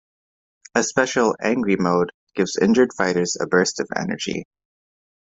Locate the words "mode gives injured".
1.75-2.91